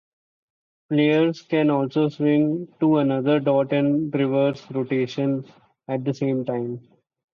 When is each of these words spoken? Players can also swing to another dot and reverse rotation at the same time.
Players 0.89 1.43
can 1.43 1.69
also 1.69 2.09
swing 2.09 2.69
to 2.79 2.97
another 2.97 3.39
dot 3.39 3.71
and 3.71 4.11
reverse 4.11 4.65
rotation 4.71 5.45
at 5.87 6.03
the 6.03 6.11
same 6.15 6.43
time. 6.43 6.79